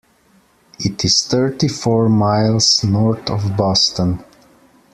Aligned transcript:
It 0.79 1.05
is 1.05 1.27
thirty-four 1.27 2.09
miles 2.09 2.83
north 2.83 3.29
of 3.29 3.55
Boston. 3.55 4.23